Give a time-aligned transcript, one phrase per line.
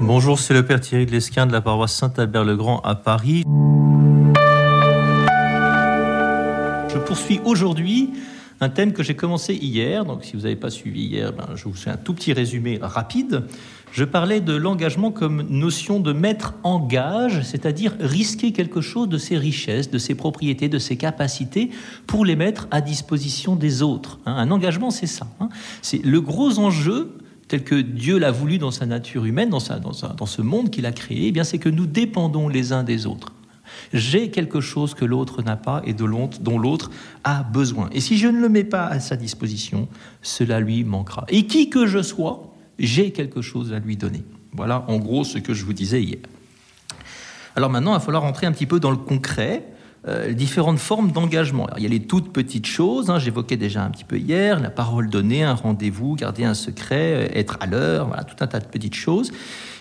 [0.00, 3.44] Bonjour, c'est le Père Thierry de de la paroisse Saint-Albert-le-Grand à Paris.
[6.88, 8.10] Je poursuis aujourd'hui
[8.60, 10.04] un thème que j'ai commencé hier.
[10.04, 12.78] Donc, si vous n'avez pas suivi hier, ben, je vous fais un tout petit résumé
[12.82, 13.44] rapide.
[13.92, 19.18] Je parlais de l'engagement comme notion de mettre en gage, c'est-à-dire risquer quelque chose de
[19.18, 21.70] ses richesses, de ses propriétés, de ses capacités,
[22.06, 24.18] pour les mettre à disposition des autres.
[24.26, 24.34] Hein.
[24.36, 25.28] un engagement, c'est ça.
[25.40, 25.48] Hein.
[25.82, 27.16] C'est le gros enjeu
[27.48, 31.32] tel que Dieu l'a voulu dans sa nature humaine, dans, ce monde qu'il a créé,
[31.34, 33.32] eh c'est que nous dépendons les uns des autres.
[33.92, 36.06] J'ai quelque chose que l'autre n'a pas et de
[36.40, 36.90] dont l'autre
[37.24, 37.88] a besoin.
[37.92, 39.88] Et si je ne le mets pas à sa disposition,
[40.22, 41.24] cela lui manquera.
[41.28, 44.22] Et qui que je sois, j'ai quelque chose à lui donner.
[44.52, 46.18] Voilà en gros ce que je vous disais hier.
[47.56, 49.64] Alors maintenant, il va falloir rentrer un petit peu dans le concret.
[50.06, 51.66] Euh, différentes formes d'engagement.
[51.78, 54.68] Il y a les toutes petites choses, hein, j'évoquais déjà un petit peu hier, la
[54.68, 58.60] parole donnée, un rendez-vous, garder un secret, euh, être à l'heure, voilà, tout un tas
[58.60, 59.32] de petites choses.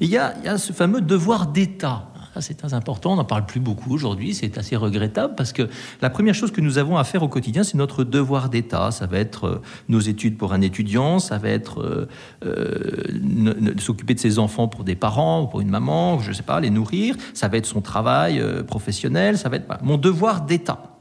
[0.00, 2.08] il y a, il y a ce fameux devoir d'État
[2.40, 5.68] c'est très important, on n'en parle plus beaucoup aujourd'hui, c'est assez regrettable parce que
[6.00, 8.90] la première chose que nous avons à faire au quotidien, c'est notre devoir d'État.
[8.90, 12.08] Ça va être euh, nos études pour un étudiant, ça va être euh,
[12.44, 16.42] euh, s'occuper de ses enfants pour des parents ou pour une maman, je ne sais
[16.42, 20.97] pas, les nourrir, ça va être son travail professionnel, ça va être mon devoir d'État.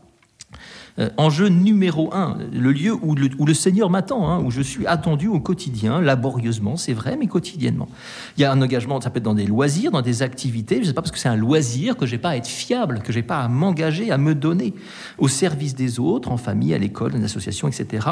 [1.00, 5.28] Euh, enjeu numéro un, le lieu où le, Seigneur m'attend, hein, où je suis attendu
[5.28, 7.88] au quotidien, laborieusement, c'est vrai, mais quotidiennement.
[8.36, 10.78] Il y a un engagement, ça peut être dans des loisirs, dans des activités.
[10.78, 13.02] Je ne sais pas parce que c'est un loisir que j'ai pas à être fiable,
[13.04, 14.74] que j'ai pas à m'engager, à me donner
[15.20, 18.08] au service des autres, en famille, à l'école, en association, etc.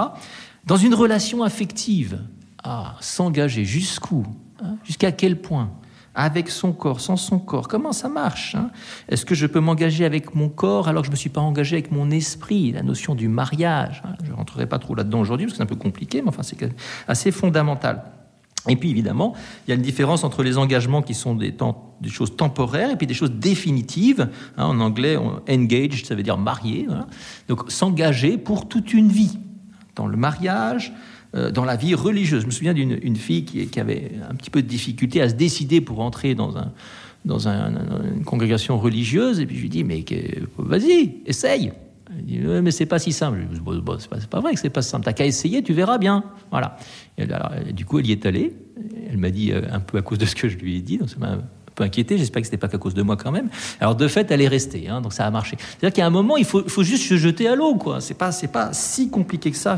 [0.67, 2.19] Dans une relation affective,
[2.63, 4.25] ah, s'engager jusqu'où
[4.63, 5.71] hein, Jusqu'à quel point
[6.15, 7.67] avec son corps, sans son corps.
[7.67, 8.71] Comment ça marche hein?
[9.09, 11.41] Est-ce que je peux m'engager avec mon corps alors que je ne me suis pas
[11.41, 12.71] engagé avec mon esprit?
[12.71, 14.01] La notion du mariage.
[14.05, 14.15] Hein.
[14.23, 16.43] Je ne rentrerai pas trop là-dedans aujourd'hui parce que c'est un peu compliqué, mais enfin
[16.43, 16.57] c'est
[17.07, 18.03] assez fondamental.
[18.67, 19.35] Et puis évidemment,
[19.67, 21.53] il y a une différence entre les engagements qui sont des,
[22.07, 24.29] choses temporaires et puis des choses définitives.
[24.57, 26.87] Hein, en anglais, engaged, ça veut dire marié.
[27.47, 29.37] Donc s'engager pour toute une vie.
[29.95, 30.93] Dans le mariage,
[31.51, 32.41] dans la vie religieuse.
[32.41, 35.81] Je me souviens d'une fille qui, avait un petit peu de difficulté à se décider
[35.81, 36.71] pour entrer dans, un,
[37.25, 39.39] dans une congrégation religieuse.
[39.39, 40.03] Et puis je lui dis, mais
[40.57, 41.73] vas-y, essaye.
[42.17, 43.39] Elle dit, mais c'est pas si simple.
[43.51, 45.05] Je dis, bon, c'est pas, vrai que c'est pas simple.
[45.05, 46.23] T'as qu'à essayer, tu verras bien.
[46.51, 46.77] Voilà.
[47.17, 48.53] Et du coup, elle y est allée.
[49.09, 50.97] Elle m'a dit, euh, un peu à cause de ce que je lui ai dit,
[50.97, 51.37] donc ça m'a
[51.75, 52.17] peu inquiété.
[52.17, 53.49] J'espère que ce n'était pas qu'à cause de moi quand même.
[53.79, 55.57] Alors de fait, elle est restée, hein, donc ça a marché.
[55.59, 58.01] C'est-à-dire qu'à un moment, il faut, faut, juste se jeter à l'eau, quoi.
[58.01, 59.77] C'est pas, c'est pas si compliqué que ça,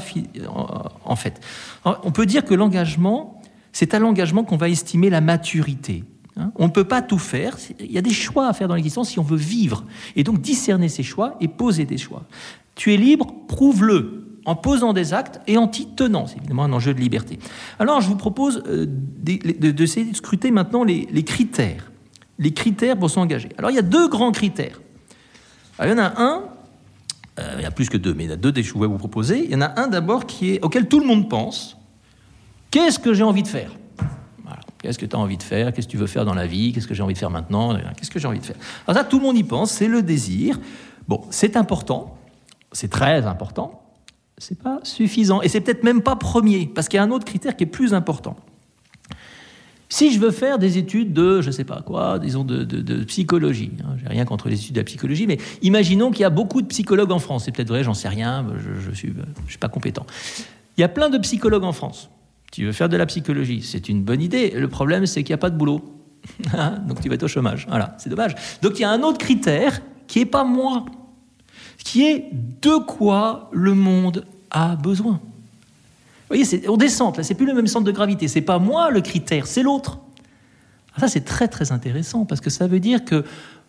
[1.07, 1.39] en fait.
[1.85, 3.41] on peut dire que l'engagement,
[3.71, 6.03] c'est à l'engagement qu'on va estimer la maturité.
[6.37, 6.51] Hein.
[6.55, 7.57] On ne peut pas tout faire.
[7.79, 9.83] Il y a des choix à faire dans l'existence si on veut vivre.
[10.15, 12.23] Et donc discerner ces choix et poser des choix.
[12.75, 16.25] Tu es libre, prouve-le en posant des actes et en t'y tenant.
[16.27, 17.37] C'est évidemment un enjeu de liberté.
[17.79, 21.91] Alors, je vous propose euh, de, de, scruter maintenant les, critères.
[22.39, 23.49] Les critères pour s'engager.
[23.57, 24.79] Alors, il y a deux grands critères.
[25.83, 26.43] il y en a un,
[27.39, 28.73] euh, il y a plus que deux, mais il y en a deux que je
[28.77, 29.45] vais vous proposer.
[29.45, 31.77] Il y en a un d'abord qui est auquel tout le monde pense.
[32.71, 33.71] Qu'est-ce que j'ai envie de faire?
[34.79, 35.73] Qu'est-ce que tu as envie de faire?
[35.73, 36.71] Qu'est-ce que tu veux faire dans la vie?
[36.71, 37.75] Qu'est-ce que j'ai envie de faire maintenant?
[37.97, 38.55] Qu'est-ce que j'ai envie de faire?
[38.85, 40.59] Alors ça, tout le monde y pense, c'est le désir.
[41.07, 42.17] Bon, c'est important,
[42.71, 43.81] c'est très important,
[44.37, 45.41] c'est pas suffisant.
[45.41, 47.67] Et c'est peut-être même pas premier, parce qu'il y a un autre critère qui est
[47.67, 48.35] plus important.
[49.89, 53.95] Si je veux faire des études de, je sais pas quoi, disons de, psychologie, hein,
[53.97, 56.67] j'ai rien contre les études de la psychologie, mais imaginons qu'il y a beaucoup de
[56.67, 57.45] psychologues en France.
[57.45, 59.13] C'est peut-être vrai, j'en sais rien, je, ne suis,
[59.45, 60.05] je suis pas compétent.
[60.77, 62.09] Il y a plein de psychologues en France.
[62.51, 64.51] Tu veux faire de la psychologie, c'est une bonne idée.
[64.51, 65.81] Le problème, c'est qu'il n'y a pas de boulot.
[66.87, 67.65] Donc tu vas être au chômage.
[67.69, 68.35] Voilà, c'est dommage.
[68.61, 70.85] Donc il y a un autre critère qui est pas moi,
[71.77, 72.29] qui est
[72.61, 75.21] de quoi le monde a besoin.
[76.29, 78.27] Vous voyez, on descend, là, c'est plus le même centre de gravité.
[78.27, 79.99] C'est pas moi le critère, c'est l'autre.
[80.93, 83.23] Ah, ça, c'est très très intéressant parce que ça veut dire que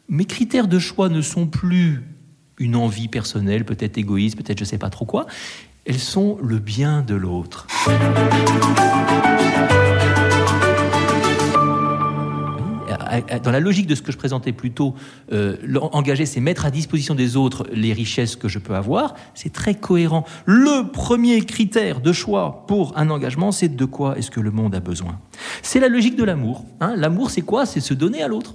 [0.08, 2.02] mes critères de choix ne sont plus
[2.58, 5.26] une envie personnelle, peut-être égoïste, peut-être je sais pas trop quoi.
[5.84, 7.66] Elles sont le bien de l'autre.
[13.42, 14.94] Dans la logique de ce que je présentais plus tôt,
[15.32, 15.56] euh,
[15.92, 19.74] engager, c'est mettre à disposition des autres les richesses que je peux avoir, c'est très
[19.74, 20.24] cohérent.
[20.46, 24.74] Le premier critère de choix pour un engagement, c'est de quoi est-ce que le monde
[24.74, 25.18] a besoin?
[25.62, 26.64] C'est la logique de l'amour.
[26.80, 26.94] Hein.
[26.96, 27.66] L'amour, c'est quoi?
[27.66, 28.54] C'est se donner à l'autre.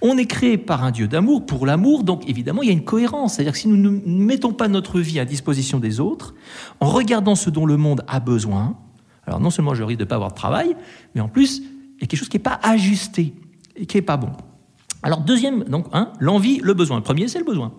[0.00, 2.84] On est créé par un Dieu d'amour pour l'amour, donc évidemment il y a une
[2.84, 3.34] cohérence.
[3.34, 6.34] C'est-à-dire que si nous ne mettons pas notre vie à disposition des autres,
[6.80, 8.76] en regardant ce dont le monde a besoin,
[9.26, 10.76] alors non seulement je risque de ne pas avoir de travail,
[11.14, 13.34] mais en plus il y a quelque chose qui n'est pas ajusté
[13.76, 14.30] et qui n'est pas bon.
[15.02, 15.86] Alors deuxième, donc,
[16.18, 16.96] l'envie, le besoin.
[16.96, 17.72] Le premier, c'est le besoin.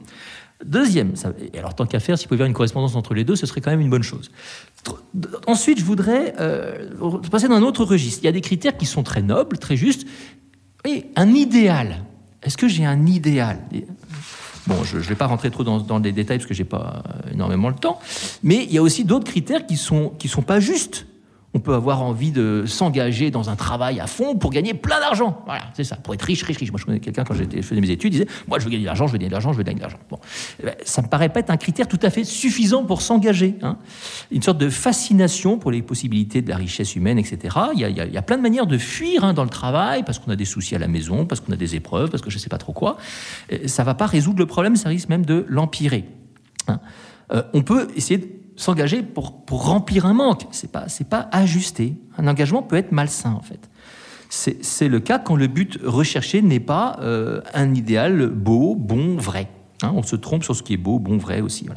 [0.64, 1.14] Deuxième,
[1.54, 3.46] et alors tant qu'à faire, s'il pouvait y avoir une correspondance entre les deux, ce
[3.46, 4.32] serait quand même une bonne chose.
[5.48, 6.92] Ensuite, je voudrais euh,
[7.30, 8.22] passer dans un autre registre.
[8.24, 10.08] Il y a des critères qui sont très nobles, très justes.
[10.84, 12.06] voyez, un idéal.
[12.42, 13.60] Est-ce que j'ai un idéal?
[14.68, 17.04] Bon, je ne vais pas rentrer trop dans, les détails parce que je n'ai pas
[17.32, 18.00] énormément le temps,
[18.42, 21.06] mais il y a aussi d'autres critères qui sont, qui sont pas justes.
[21.56, 25.42] On peut avoir envie de s'engager dans un travail à fond pour gagner plein d'argent.
[25.46, 26.70] Voilà, c'est ça, pour être riche, riche, riche.
[26.70, 28.84] Moi, je connais quelqu'un quand je faisais mes études, il disait Moi, je veux gagner
[28.84, 30.00] de l'argent, je veux gagner de l'argent, je veux gagner de l'argent.
[30.10, 30.20] Bon,
[30.60, 33.56] eh ben, ça me paraît pas être un critère tout à fait suffisant pour s'engager.
[33.62, 33.78] Hein.
[34.32, 37.56] Une sorte de fascination pour les possibilités de la richesse humaine, etc.
[37.74, 40.36] Il y a, plein de manières de fuir hein, dans le travail parce qu'on a
[40.36, 42.50] des soucis à la maison, parce qu'on a des épreuves, parce que je ne sais
[42.50, 42.98] pas trop quoi.
[43.66, 46.04] Ça va pas résoudre le problème, ça risque même de l'empirer.
[46.68, 46.82] Hein.
[47.32, 50.46] Euh, on peut essayer de s'engager pour, pour remplir un manque.
[50.52, 51.96] C'est pas, c'est pas ajusté.
[52.18, 53.70] Un engagement peut être malsain, en fait.
[54.30, 59.48] C'est le cas quand le but recherché n'est pas euh, un idéal beau, bon, vrai.
[59.82, 61.68] Hein, on se trompe sur ce qui est beau, bon, vrai aussi.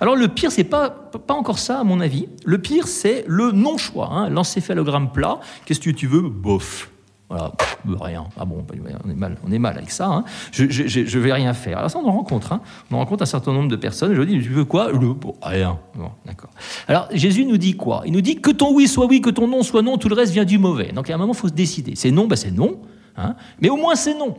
[0.00, 2.28] Alors le pire, c'est pas, pas encore ça, à mon avis.
[2.44, 5.40] Le pire, c'est le non-choix, hein, l'encéphalogramme plat.
[5.64, 6.22] Qu'est-ce que tu veux?
[6.22, 6.90] Bof.
[7.28, 7.52] Voilà,
[8.00, 8.26] rien.
[8.38, 10.06] Ah bon, bah, on est mal, on est mal avec ça.
[10.06, 10.24] Hein.
[10.50, 11.76] Je, je, vais rien faire.
[11.76, 12.52] Alors ça, on en rencontre.
[12.54, 12.62] Hein.
[12.90, 14.14] On en rencontre un certain nombre de personnes.
[14.14, 14.90] Je dis, tu veux quoi?
[14.92, 15.78] Le rien.
[16.24, 16.50] D'accord.
[16.86, 18.02] Alors Jésus nous dit quoi?
[18.06, 19.98] Il nous dit que ton oui soit oui, que ton non soit non.
[19.98, 20.92] Tout le reste vient du mauvais.
[20.92, 21.96] Donc à un moment, il faut se décider.
[21.96, 22.80] C'est non, ben c'est non.
[23.18, 23.34] Hein.
[23.60, 24.38] Mais au moins c'est non.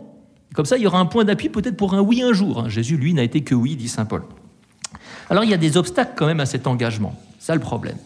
[0.56, 2.70] Comme ça, il y aura un point d'appui peut-être pour un oui un jour.
[2.70, 4.24] Jésus, lui, n'a été que oui, dit saint Paul.
[5.30, 7.14] Alors il y a des obstacles quand même à cet engagement.
[7.38, 7.98] Ça le problème.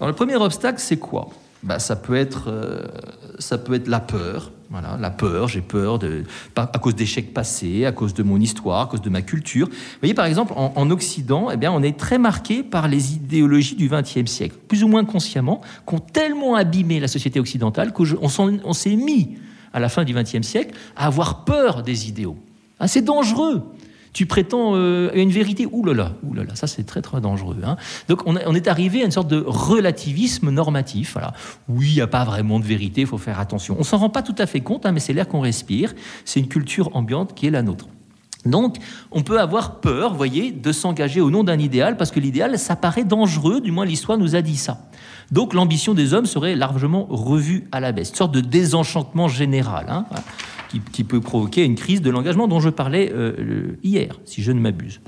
[0.00, 1.28] Alors le premier obstacle, c'est quoi?
[1.64, 2.82] Bah, ça, peut être, euh,
[3.38, 4.52] ça peut être la peur.
[4.70, 6.24] Voilà, la peur, j'ai peur de,
[6.56, 9.68] à cause d'échecs passés, à cause de mon histoire, à cause de ma culture.
[9.68, 13.76] Vous voyez, par exemple, en, Occident, eh bien, on est très marqué par les idéologies
[13.76, 18.72] du XXe siècle, plus ou moins consciemment, qui ont tellement abîmé la société occidentale qu'on
[18.72, 19.36] s'est mis,
[19.72, 22.36] à la fin du XXe siècle, à avoir peur des idéaux.
[22.80, 23.62] Ah, c'est dangereux
[24.14, 25.68] tu prétends euh, une vérité.
[25.84, 27.58] Là là, ça c'est très très dangereux.
[27.64, 27.76] Hein.
[28.08, 31.12] Donc on, est arrivé à une sorte de relativisme normatif.
[31.12, 31.34] Voilà.
[31.68, 33.76] Oui, il n'y a pas vraiment de vérité, il faut faire attention.
[33.78, 35.94] On s'en rend pas tout à fait compte, hein, mais c'est l'air qu'on respire.
[36.24, 37.88] C'est une culture ambiante qui est la nôtre.
[38.46, 38.76] Donc,
[39.10, 42.76] on peut avoir peur, voyez, de s'engager au nom d'un idéal, parce que l'idéal, ça
[42.76, 44.78] paraît dangereux, du moins l'histoire nous a dit ça.
[45.32, 49.86] Donc, l'ambition des hommes serait largement revue à la baisse, une sorte de désenchantement général.
[49.88, 50.04] Hein
[50.92, 54.60] qui, peut provoquer une crise de l'engagement dont je parlais euh, hier, si je ne
[54.60, 55.00] m'abuse.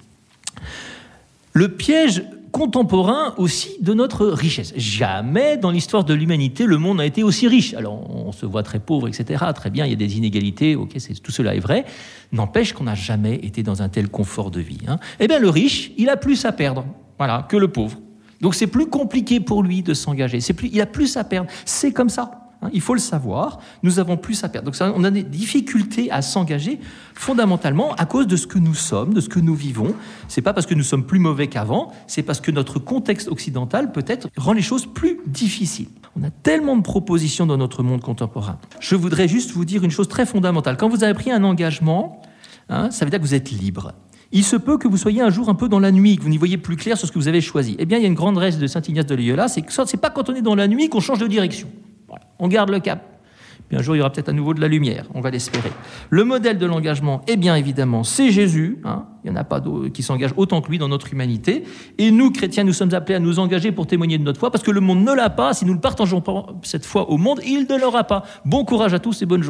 [1.53, 4.73] Le piège contemporain aussi de notre richesse.
[4.77, 7.75] Jamais dans l'histoire de l'humanité le monde n'a été aussi riche.
[7.75, 9.45] Alors on se voit très pauvre, etc.
[9.55, 11.85] Très bien, il y a des inégalités, ok, tout cela est vrai.
[12.33, 14.81] N'empêche qu'on n'a jamais été dans un tel confort de vie.
[14.89, 14.99] Hein.
[15.21, 16.87] Eh bien le riche, il a plus à perdre,
[17.19, 17.99] voilà, que le pauvre.
[18.41, 20.39] Donc c'est plus compliqué pour lui de s'engager.
[20.73, 21.51] Il a plus à perdre.
[21.67, 22.46] C'est comme ça.
[22.63, 23.59] Hein, il faut le savoir.
[23.83, 24.71] Nous avons plus à perdre.
[24.71, 26.81] Donc on a des difficultés à s'engager
[27.15, 29.95] fondamentalement à cause de ce que nous sommes, de ce que nous vivons.
[30.29, 33.93] C'est pas parce que nous sommes plus mauvais qu'avant, c'est parce que notre contexte occidental
[33.93, 35.89] peut-être rend les choses plus difficiles.
[36.19, 38.59] On a tellement de propositions dans notre monde contemporain.
[38.81, 40.77] Je voudrais juste vous dire une chose très fondamentale.
[40.79, 42.23] Quand vous avez pris un engagement,
[42.71, 43.93] hein, ça veut dire que vous êtes libre.
[44.33, 46.31] Il se peut que vous soyez un jour un peu dans la nuit, que vous
[46.31, 47.77] n'y voyez plus clair sur ce que vous avez choisi.
[47.79, 49.73] Eh bien, il y a une grande reste de Saint Ignace de Loyola, c'est que
[49.73, 51.69] c'est pas quand on est dans la nuit qu'on change de direction.
[52.39, 53.17] On garde le cap.
[53.69, 55.73] Puis un jour, il y aura peut-être à nouveau de la lumière, on va l'espérer.
[56.11, 58.79] Le modèle de l'engagement, eh bien évidemment, c'est Jésus.
[58.85, 59.07] Hein.
[59.25, 59.61] Il n'y en a pas
[59.93, 61.65] qui s'engage autant que lui dans notre humanité.
[61.99, 64.63] Et nous, chrétiens, nous sommes appelés à nous engager pour témoigner de notre foi, parce
[64.63, 65.53] que le monde ne l'a pas.
[65.53, 68.23] Si nous ne partageons pas cette foi au monde, il ne l'aura pas.
[68.45, 69.45] Bon courage à tous et bonne journée.